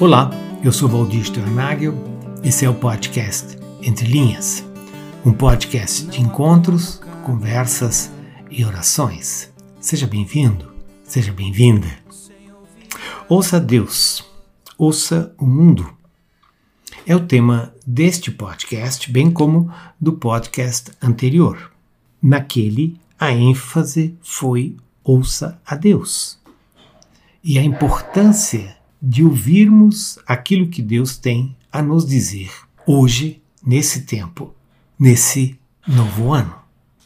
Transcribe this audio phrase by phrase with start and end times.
[0.00, 0.30] Olá,
[0.64, 1.92] eu sou Valdir Sternagel,
[2.42, 4.64] esse é o podcast Entre Linhas,
[5.26, 8.10] um podcast de encontros, conversas
[8.50, 9.52] e orações.
[9.78, 10.72] Seja bem-vindo,
[11.04, 11.86] seja bem-vinda.
[13.28, 14.24] Ouça Deus,
[14.78, 15.94] ouça o mundo.
[17.06, 21.70] É o tema deste podcast, bem como do podcast anterior.
[22.22, 26.40] Naquele, a ênfase foi ouça a Deus.
[27.44, 32.50] E a importância de ouvirmos aquilo que Deus tem a nos dizer
[32.86, 34.54] hoje, nesse tempo,
[34.98, 36.54] nesse novo ano.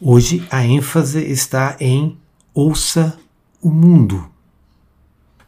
[0.00, 2.16] Hoje a ênfase está em
[2.52, 3.18] ouça
[3.60, 4.28] o mundo.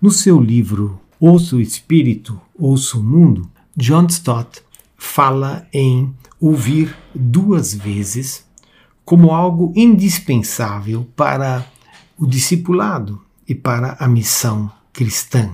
[0.01, 4.62] No seu livro Ouça o Espírito, Ouça o Mundo, John Stott
[4.96, 8.45] fala em ouvir duas vezes
[9.04, 11.66] como algo indispensável para
[12.18, 15.51] o discipulado e para a missão cristã.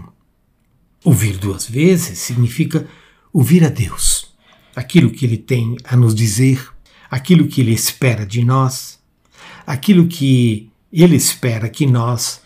[1.04, 2.86] Ouvir duas vezes significa
[3.32, 4.32] ouvir a Deus,
[4.74, 6.64] aquilo que Ele tem a nos dizer,
[7.10, 8.98] aquilo que Ele espera de nós,
[9.66, 12.40] aquilo que Ele espera que nós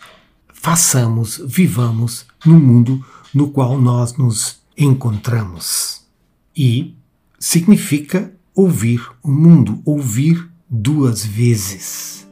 [0.51, 6.01] façamos, vivamos no mundo no qual nós nos encontramos.
[6.55, 6.95] E
[7.39, 12.26] significa ouvir o mundo, ouvir duas vezes.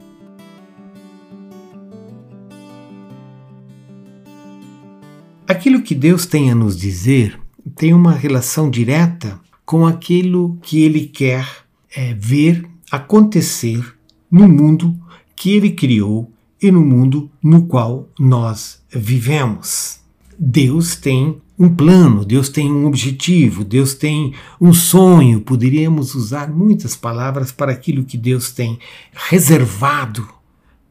[5.56, 7.40] Aquilo que Deus tem a nos dizer
[7.78, 11.48] tem uma relação direta com aquilo que Ele quer
[11.96, 13.82] é, ver acontecer
[14.30, 14.94] no mundo
[15.34, 16.30] que Ele criou
[16.62, 20.02] e no mundo no qual nós vivemos.
[20.38, 25.40] Deus tem um plano, Deus tem um objetivo, Deus tem um sonho.
[25.40, 28.78] Poderíamos usar muitas palavras para aquilo que Deus tem
[29.14, 30.28] reservado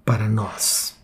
[0.06, 0.96] para nós.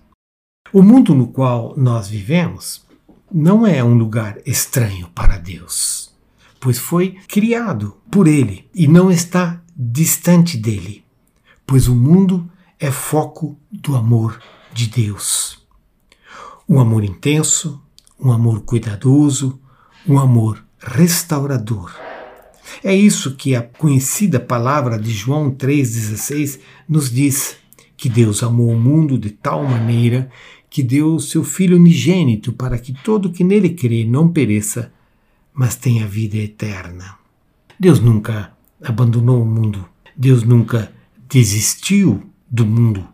[0.72, 2.88] O mundo no qual nós vivemos
[3.32, 6.12] não é um lugar estranho para Deus,
[6.58, 11.04] pois foi criado por Ele e não está distante dele,
[11.66, 14.40] pois o mundo é foco do amor
[14.72, 15.58] de Deus.
[16.68, 17.80] Um amor intenso,
[18.18, 19.60] um amor cuidadoso,
[20.06, 21.94] um amor restaurador.
[22.82, 27.56] É isso que a conhecida palavra de João 3,16 nos diz:
[28.00, 30.30] que Deus amou o mundo de tal maneira
[30.70, 34.92] que deu seu Filho unigênito para que todo que nele crê não pereça,
[35.52, 37.16] mas tenha vida eterna.
[37.78, 39.84] Deus nunca abandonou o mundo,
[40.16, 40.92] Deus nunca
[41.28, 43.06] desistiu do mundo.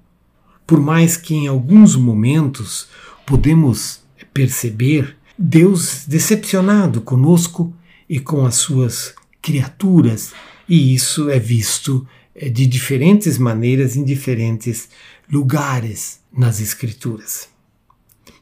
[0.67, 2.89] Por mais que em alguns momentos
[3.25, 4.03] podemos
[4.35, 7.73] perceber Deus decepcionado conosco
[8.09, 10.33] e com as suas criaturas,
[10.69, 12.07] e isso é visto
[12.53, 14.89] de diferentes maneiras em diferentes
[15.31, 17.49] lugares nas Escrituras.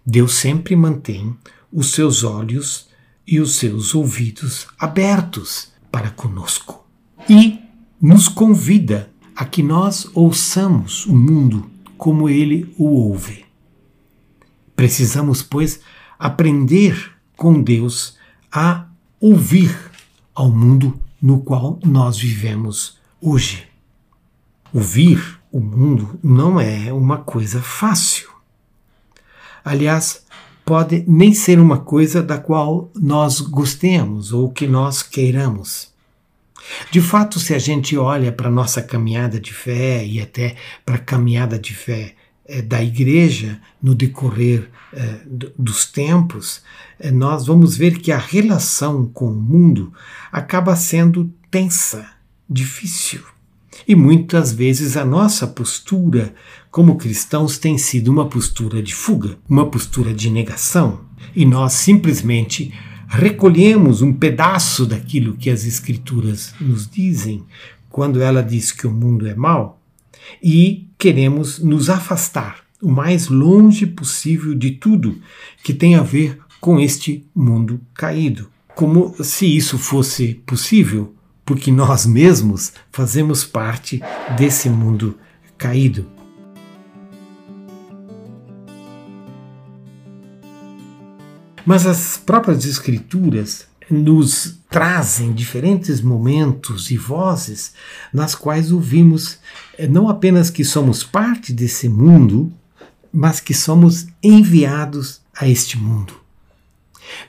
[0.04, 1.36] Deus sempre mantém
[1.72, 2.88] os seus olhos
[3.26, 6.84] e os seus ouvidos abertos para conosco
[7.28, 7.58] e
[8.00, 13.44] nos convida a que nós ouçamos o mundo como ele o ouve.
[14.76, 15.80] Precisamos, pois,
[16.18, 18.16] aprender com Deus
[18.52, 18.86] a
[19.20, 19.74] ouvir
[20.34, 23.73] ao mundo no qual nós vivemos hoje.
[24.74, 28.28] Ouvir o mundo não é uma coisa fácil.
[29.64, 30.26] Aliás,
[30.64, 35.92] pode nem ser uma coisa da qual nós gostemos ou que nós queiramos.
[36.90, 40.96] De fato, se a gente olha para a nossa caminhada de fé e até para
[40.96, 45.20] a caminhada de fé eh, da igreja no decorrer eh,
[45.56, 46.64] dos tempos,
[46.98, 49.92] eh, nós vamos ver que a relação com o mundo
[50.32, 52.10] acaba sendo tensa,
[52.50, 53.33] difícil.
[53.86, 56.34] E muitas vezes a nossa postura
[56.70, 61.00] como cristãos tem sido uma postura de fuga, uma postura de negação,
[61.36, 62.72] e nós simplesmente
[63.06, 67.44] recolhemos um pedaço daquilo que as Escrituras nos dizem
[67.88, 69.80] quando ela diz que o mundo é mau
[70.42, 75.20] e queremos nos afastar o mais longe possível de tudo
[75.62, 78.50] que tem a ver com este mundo caído.
[78.74, 81.13] Como se isso fosse possível,
[81.44, 84.02] porque nós mesmos fazemos parte
[84.36, 85.18] desse mundo
[85.58, 86.06] caído.
[91.66, 97.74] Mas as próprias Escrituras nos trazem diferentes momentos e vozes
[98.12, 99.38] nas quais ouvimos
[99.78, 102.52] eh, não apenas que somos parte desse mundo,
[103.12, 106.23] mas que somos enviados a este mundo.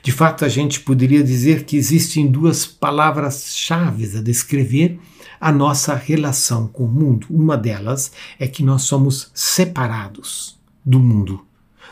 [0.02, 4.98] De fato, a gente poderia dizer que existem duas palavras-chave a descrever
[5.40, 7.26] a nossa relação com o mundo.
[7.30, 11.44] Uma delas é que nós somos separados do mundo.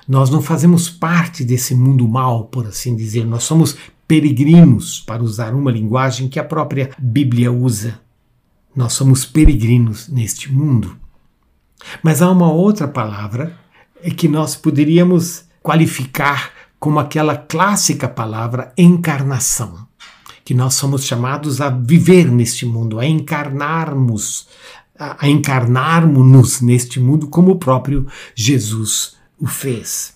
[0.06, 3.76] Nós não fazemos parte desse mundo mal, por assim dizer, nós somos
[4.06, 7.98] peregrinos, para usar uma linguagem que a própria Bíblia usa.
[8.76, 10.96] Nós somos peregrinos neste mundo.
[12.02, 13.58] Mas há uma outra palavra
[14.16, 16.52] que nós poderíamos qualificar
[16.84, 19.88] como aquela clássica palavra encarnação,
[20.44, 24.48] que nós somos chamados a viver neste mundo, a encarnarmos,
[24.94, 30.12] a encarnarmos-nos neste mundo como o próprio Jesus o fez.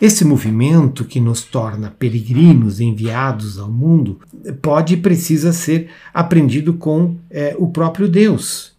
[0.00, 4.18] Esse movimento que nos torna peregrinos enviados ao mundo
[4.60, 8.72] pode e precisa ser aprendido com é, o próprio Deus,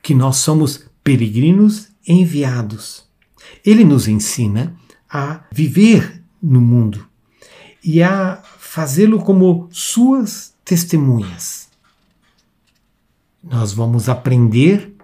[0.00, 3.02] que nós somos peregrinos enviados.
[3.66, 4.76] Ele nos ensina
[5.12, 7.10] a viver no mundo
[7.82, 11.68] e a fazê-lo como suas testemunhas.
[13.42, 14.94] Nós vamos aprender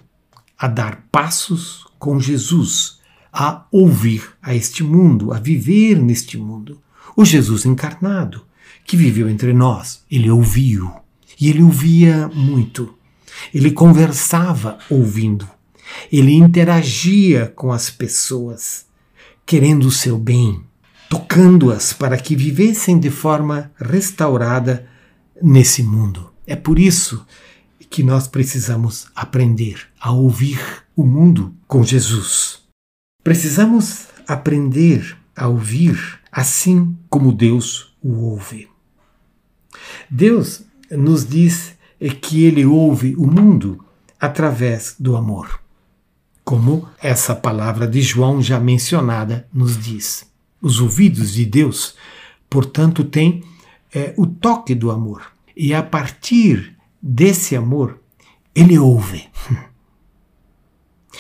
[0.59, 2.99] a dar passos com Jesus,
[3.33, 6.81] a ouvir a este mundo, a viver neste mundo.
[7.17, 8.45] O Jesus encarnado,
[8.85, 10.93] que viveu entre nós, ele ouviu.
[11.41, 12.95] E ele ouvia muito.
[13.53, 15.49] Ele conversava ouvindo.
[16.13, 18.87] Ele interagia com as pessoas,
[19.45, 20.66] querendo o seu bem,
[21.09, 24.87] tocando-as para que vivessem de forma restaurada
[25.43, 26.31] nesse mundo.
[26.47, 27.25] É por isso
[27.89, 30.59] que nós precisamos aprender a ouvir
[30.95, 32.61] o mundo com Jesus.
[33.23, 38.69] Precisamos aprender a ouvir assim como Deus o ouve.
[40.11, 41.75] Deus nos diz
[42.21, 43.85] que ele ouve o mundo
[44.21, 45.61] através do amor
[46.47, 50.25] como essa palavra de João já mencionada nos diz.
[50.67, 51.95] Os ouvidos de Deus,
[52.51, 53.45] portanto, têm
[53.95, 55.23] é, o toque do amor.
[55.57, 58.01] E a partir desse amor,
[58.53, 59.29] ele ouve.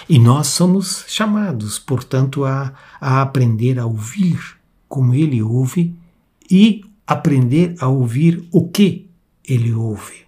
[0.08, 4.58] E nós somos chamados, portanto, a, a aprender a ouvir
[4.88, 5.94] como ele ouve
[6.50, 9.08] e aprender a ouvir o que
[9.44, 10.26] ele ouve.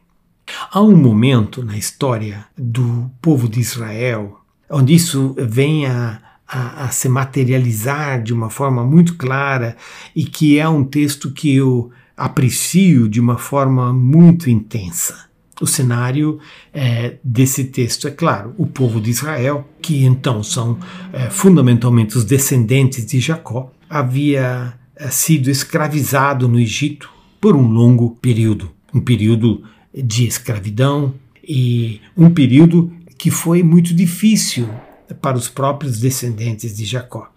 [0.70, 6.90] Há um momento na história do povo de Israel onde isso vem a, a, a,
[6.90, 9.76] se materializar de uma forma muito clara
[10.16, 15.28] e que é um texto que eu aprecio de uma forma muito intensa.
[15.60, 16.38] O cenário
[16.72, 20.78] é, desse texto é claro, o povo de Israel, que então são
[21.12, 27.10] é, fundamentalmente os descendentes de Jacó, havia é, sido escravizado no Egito
[27.40, 29.62] por um longo período, um período
[29.92, 34.68] de escravidão e um período que foi muito difícil
[35.14, 37.30] para os próprios descendentes de Jacó.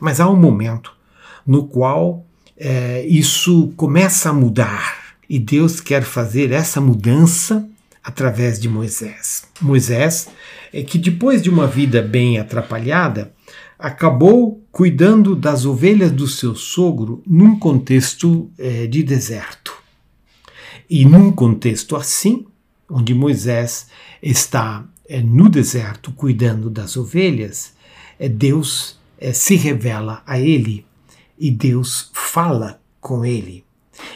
[0.00, 0.92] Mas há um momento
[1.46, 2.26] no qual
[2.56, 7.68] é, isso começa a mudar e Deus quer fazer essa mudança
[8.02, 9.44] através de Moisés.
[9.60, 10.28] Moisés,
[10.72, 13.32] é que depois de uma vida bem atrapalhada,
[13.78, 19.74] acabou cuidando das ovelhas do seu sogro num contexto é, de deserto.
[20.88, 22.46] E num contexto assim,
[22.90, 23.86] onde Moisés
[24.22, 24.84] está
[25.22, 27.74] no deserto cuidando das ovelhas,
[28.18, 30.86] é, Deus é, se revela a ele
[31.38, 33.64] e Deus fala com ele.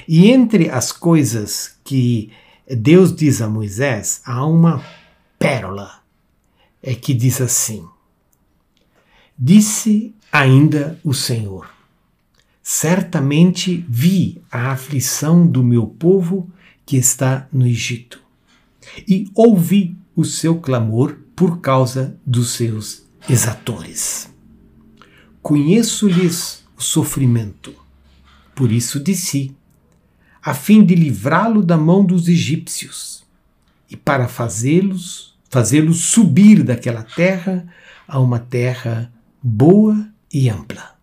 [0.06, 2.30] E entre as coisas que
[2.66, 4.84] Deus diz a Moisés, há uma
[5.38, 5.98] pérola
[6.82, 7.86] é que diz assim:
[9.38, 11.68] Disse ainda o Senhor:
[12.62, 16.50] Certamente vi a aflição do meu povo
[16.84, 18.22] que está no Egito,
[19.06, 24.28] e ouvi o seu clamor por causa dos seus exatores.
[25.40, 27.72] Conheço-lhes o sofrimento,
[28.52, 29.54] por isso desci,
[30.42, 33.24] a fim de livrá-lo da mão dos egípcios
[33.88, 37.72] e para fazê-los fazê-los subir daquela terra
[38.08, 40.98] a uma terra boa e ampla.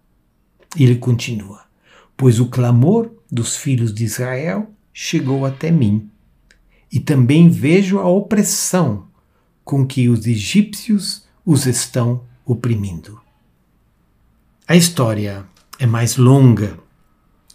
[0.77, 1.63] Ele continua:
[2.17, 6.11] Pois o clamor dos filhos de Israel chegou até mim
[6.95, 9.07] e também vejo a opressão
[9.65, 13.19] com que os egípcios os estão oprimindo.
[14.65, 15.45] A história
[15.77, 16.79] é mais longa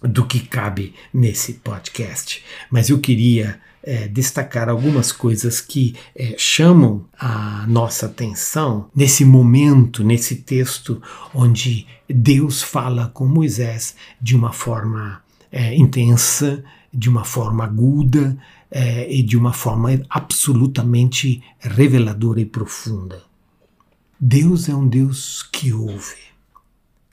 [0.02, 7.06] do que cabe nesse podcast, mas eu queria é, destacar algumas coisas que é, chamam
[7.18, 11.02] a nossa atenção nesse momento, nesse texto
[11.34, 18.36] onde Deus fala com Moisés de uma forma é, intensa, de uma forma aguda,
[18.70, 23.22] é, e de uma forma absolutamente reveladora e profunda.
[24.18, 26.30] Deus é um Deus que ouve.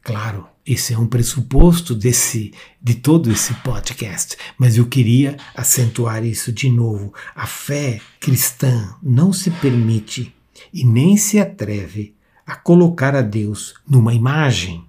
[0.03, 6.51] Claro, esse é um pressuposto desse, de todo esse podcast, mas eu queria acentuar isso
[6.51, 7.13] de novo.
[7.35, 10.33] A fé cristã não se permite
[10.73, 14.85] e nem se atreve a colocar a Deus numa imagem,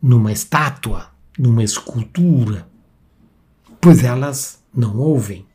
[0.00, 2.68] numa estátua, numa escultura,
[3.80, 5.47] pois elas não ouvem.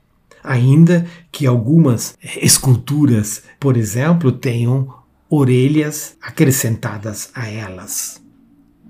[0.43, 4.93] Ainda que algumas esculturas, por exemplo, tenham
[5.29, 8.21] orelhas acrescentadas a elas.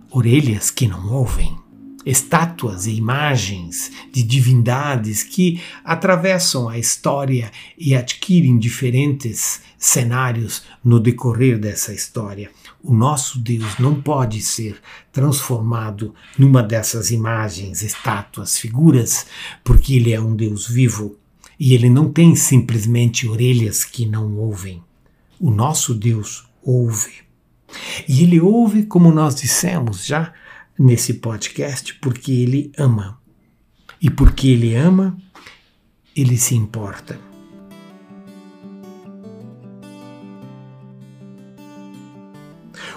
[0.09, 1.63] Orelhas que não ouvem
[2.05, 11.57] estátuas e imagens de divindades que atravessam a história e adquirem diferentes cenários no decorrer
[11.57, 12.51] dessa história.
[12.81, 14.81] O nosso Deus não pode ser
[15.11, 19.25] transformado numa dessas imagens, estátuas, figuras,
[19.63, 21.17] porque ele é um Deus vivo
[21.65, 24.83] e ele não tem simplesmente orelhas que não ouvem.
[25.39, 27.21] O nosso Deus ouve.
[28.05, 30.33] E ele ouve, como nós dissemos já,
[30.77, 33.17] nesse podcast porque ele ama.
[34.01, 35.17] E porque ele ama,
[36.13, 37.17] ele se importa.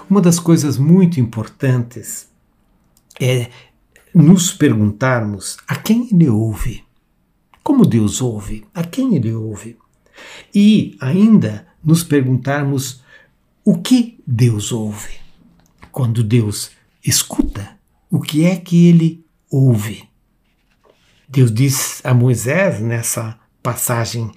[0.09, 2.27] Uma das coisas muito importantes
[3.17, 3.49] é
[4.13, 6.85] nos perguntarmos a quem ele ouve.
[7.77, 8.65] Como Deus ouve?
[8.73, 9.77] A quem ele ouve?
[10.51, 13.03] E ainda nos perguntarmos
[13.63, 15.19] o que Deus ouve.
[15.91, 16.71] Quando Deus
[17.05, 17.77] escuta
[18.09, 20.09] o que é que ele ouve.
[21.29, 24.31] Deus diz a Moisés nessa passagem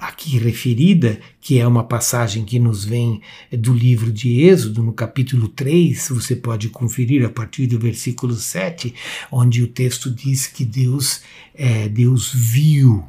[0.00, 5.48] aqui referida, que é uma passagem que nos vem do livro de Êxodo, no capítulo
[5.48, 8.94] 3, você pode conferir a partir do versículo 7,
[9.32, 11.22] onde o texto diz que Deus,
[11.54, 13.04] é, Deus viu,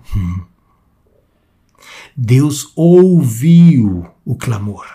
[2.17, 4.87] Deus ouviu o clamor,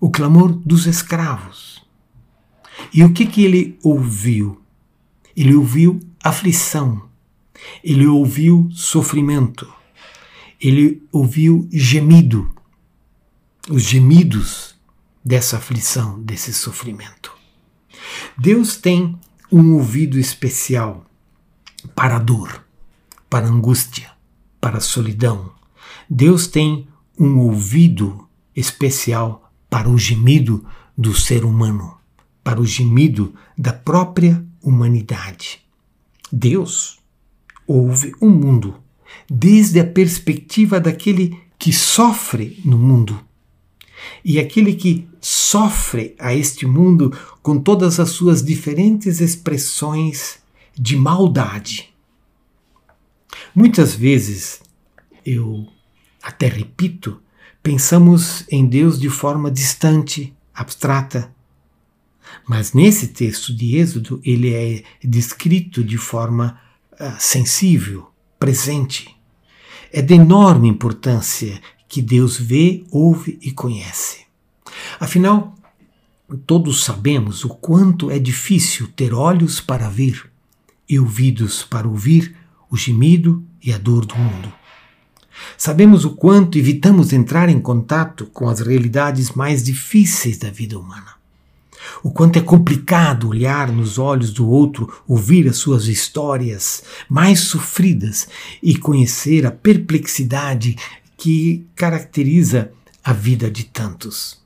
[0.00, 1.80] o clamor dos escravos.
[2.92, 4.60] E o que, que ele ouviu?
[5.36, 7.08] Ele ouviu aflição,
[7.84, 9.72] ele ouviu sofrimento,
[10.62, 12.54] ele ouviu gemido,
[13.68, 14.76] os gemidos
[15.24, 17.32] dessa aflição, desse sofrimento.
[18.38, 19.18] Deus tem
[19.50, 21.04] um ouvido especial
[21.94, 22.64] para a dor,
[23.28, 24.10] para a angústia,
[24.60, 25.52] para a solidão.
[26.08, 26.86] Deus tem
[27.18, 30.64] um ouvido especial para o gemido
[30.96, 32.02] do ser humano
[32.42, 35.60] para o gemido da própria humanidade.
[36.30, 36.98] Deus
[37.66, 38.76] ouve o mundo
[39.28, 43.20] desde a perspectiva daquele que sofre no mundo.
[44.24, 50.40] E aquele que sofre a este mundo com todas as suas diferentes expressões
[50.74, 51.94] de maldade.
[53.54, 54.60] Muitas vezes,
[55.24, 55.66] eu
[56.22, 57.20] até repito,
[57.62, 61.32] pensamos em Deus de forma distante, abstrata,
[62.46, 66.58] mas nesse texto de Êxodo, ele é descrito de forma
[66.94, 68.11] uh, sensível,
[68.42, 69.16] presente.
[69.92, 74.22] É de enorme importância que Deus vê, ouve e conhece.
[74.98, 75.54] Afinal,
[76.44, 80.28] todos sabemos o quanto é difícil ter olhos para ver
[80.88, 82.34] e ouvidos para ouvir
[82.68, 84.52] o gemido e a dor do mundo.
[85.56, 91.21] Sabemos o quanto evitamos entrar em contato com as realidades mais difíceis da vida humana
[92.02, 98.28] o quanto é complicado olhar nos olhos do outro, ouvir as suas histórias mais sofridas
[98.62, 100.76] e conhecer a perplexidade
[101.16, 102.72] que caracteriza
[103.04, 104.40] a vida de tantos.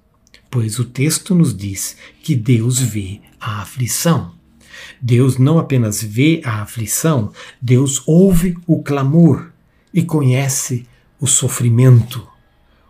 [0.51, 4.35] Pois o texto nos diz que Deus vê a aflição.
[5.01, 9.51] Deus não apenas vê a aflição, Deus ouve o clamor
[9.93, 10.87] e conhece
[11.21, 12.27] o sofrimento.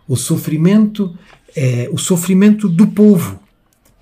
[0.07, 1.17] O sofrimento
[1.55, 3.39] é o sofrimento do povo,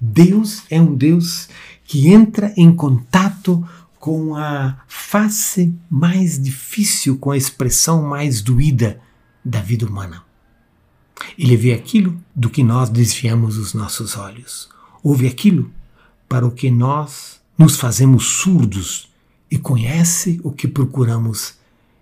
[0.06, 1.50] Deus é um Deus
[1.84, 3.68] que entra em contato
[4.00, 9.02] com a face mais difícil, com a expressão mais doída
[9.44, 10.24] da vida humana.
[11.38, 14.70] Ele vê aquilo do que nós desviamos os nossos olhos,
[15.02, 15.72] ouve aquilo
[16.30, 19.10] para o que nós nos fazemos surdos
[19.50, 21.56] e conhece o que procuramos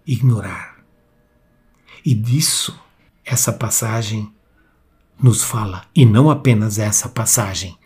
[0.05, 0.83] ignorar.
[2.05, 2.77] E disso
[3.24, 4.29] essa passagem
[5.22, 7.77] nos fala, e não apenas essa passagem,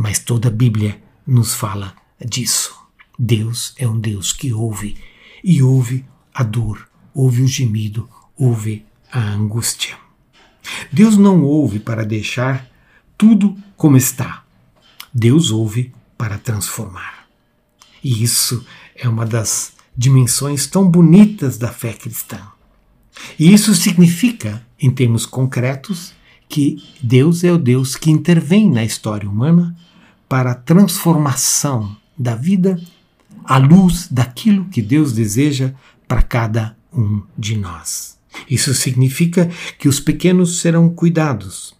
[0.00, 1.92] mas toda a Bíblia nos fala
[2.24, 2.72] disso.
[3.18, 4.96] Deus é um Deus que ouve
[5.42, 9.96] e ouve a dor, ouve o gemido, ouve a angústia.
[10.92, 12.70] Deus não ouve para deixar
[13.16, 14.44] tudo como está.
[15.12, 17.26] Deus ouve para transformar.
[18.02, 18.64] E isso
[18.94, 22.40] é uma das dimensões tão bonitas da fé cristã.
[23.36, 26.12] E isso significa, em termos concretos,
[26.48, 29.76] que Deus é o Deus que intervém na história humana
[30.28, 32.80] para a transformação da vida
[33.44, 35.72] à luz daquilo que Deus deseja
[36.06, 38.18] para cada um de nós.
[38.48, 41.74] Isso significa que os pequenos serão cuidados,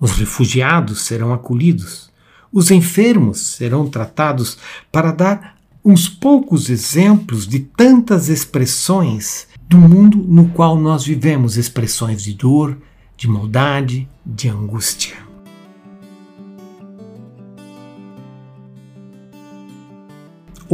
[0.00, 2.10] os refugiados serão acolhidos,
[2.52, 4.58] os enfermos serão tratados
[4.90, 12.22] para dar uns poucos exemplos de tantas expressões do mundo no qual nós vivemos expressões
[12.22, 12.76] de dor,
[13.16, 15.31] de maldade, de angústia.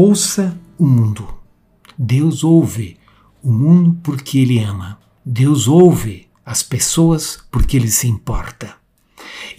[0.00, 1.26] Ouça o mundo.
[1.98, 2.96] Deus ouve
[3.42, 4.96] o mundo porque Ele ama.
[5.26, 8.76] Deus ouve as pessoas porque Ele se importa.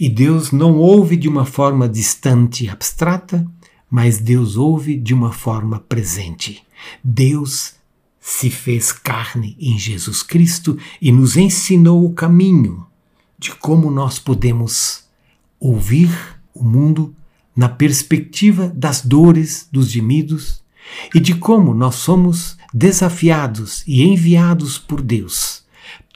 [0.00, 3.46] E Deus não ouve de uma forma distante e abstrata,
[3.90, 6.62] mas Deus ouve de uma forma presente.
[7.04, 7.74] Deus
[8.18, 12.86] se fez carne em Jesus Cristo e nos ensinou o caminho
[13.38, 15.04] de como nós podemos
[15.60, 16.08] ouvir
[16.54, 17.14] o mundo
[17.54, 20.62] na perspectiva das dores, dos gemidos
[21.14, 25.64] e de como nós somos desafiados e enviados por Deus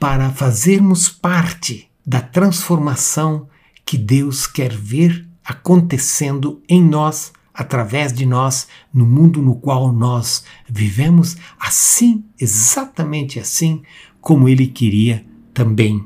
[0.01, 3.49] para fazermos parte da transformação
[3.85, 10.45] que Deus quer ver acontecendo em nós através de nós no mundo no qual nós
[10.69, 13.83] vivemos, assim, exatamente assim,
[14.21, 16.05] como ele queria também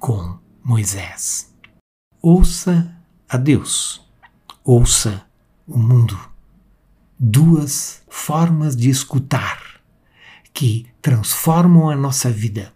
[0.00, 1.54] com Moisés.
[2.20, 2.92] Ouça
[3.28, 4.04] a Deus,
[4.70, 5.22] ouça
[5.66, 6.14] o mundo.
[7.18, 9.80] Duas formas de escutar
[10.52, 12.70] que transformam a nossa vida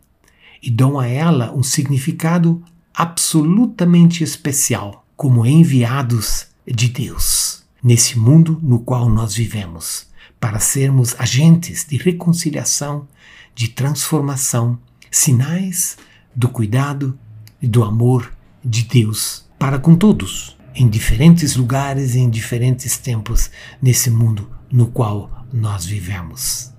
[0.62, 2.62] e dão a ela um significado
[2.94, 10.06] absolutamente especial, como enviados de Deus nesse mundo no qual nós vivemos,
[10.40, 13.06] para sermos agentes de reconciliação,
[13.54, 14.78] de transformação,
[15.10, 15.98] sinais
[16.34, 17.18] do cuidado
[17.60, 18.32] e do amor
[18.64, 23.50] de Deus para com todos, em diferentes lugares em diferentes tempos
[23.80, 26.72] nesse mundo no qual nós vivemos.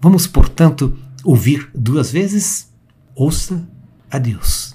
[0.00, 2.72] Vamos, portanto, ouvir duas vezes?
[3.14, 3.68] Ouça
[4.10, 4.74] a Deus,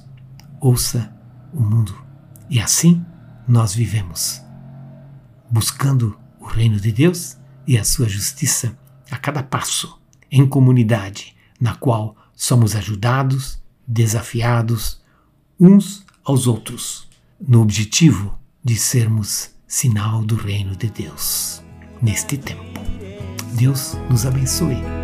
[0.60, 1.14] ouça
[1.54, 1.96] o mundo,
[2.50, 3.04] e assim
[3.48, 4.48] nós vivemos
[5.50, 8.78] buscando o reino de Deus e a sua justiça
[9.10, 15.02] a cada passo, em comunidade, na qual somos ajudados, desafiados
[15.60, 17.08] uns aos outros,
[17.40, 21.62] no objetivo de sermos sinal do reino de Deus
[22.02, 22.80] neste tempo.
[23.54, 24.97] Deus nos abençoe.